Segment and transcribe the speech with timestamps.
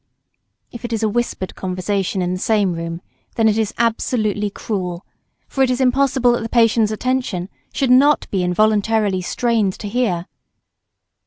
[0.71, 3.03] If it is a whispered conversation in the same room,
[3.35, 5.05] then it is absolutely cruel;
[5.47, 10.25] for it is impossible that the patient's attention should not be involuntarily strained to hear.